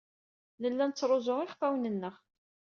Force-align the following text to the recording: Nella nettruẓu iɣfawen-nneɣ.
Nella 0.61 0.83
nettruẓu 0.89 1.37
iɣfawen-nneɣ. 1.41 2.15